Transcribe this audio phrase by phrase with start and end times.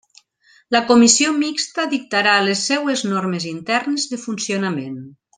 [0.75, 4.97] La Comissió Mixta dictarà les seues normes internes de funcionament.